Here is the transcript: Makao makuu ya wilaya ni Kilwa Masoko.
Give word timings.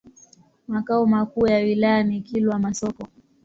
Makao 0.67 1.05
makuu 1.05 1.47
ya 1.47 1.57
wilaya 1.57 2.03
ni 2.03 2.21
Kilwa 2.21 2.59
Masoko. 2.59 3.07